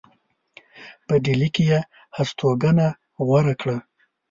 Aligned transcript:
په 1.05 1.13
ډهلي 1.23 1.49
کې 1.55 1.63
یې 1.71 1.79
هستوګنه 2.15 2.87
غوره 3.25 3.53
کړه. 3.61 3.77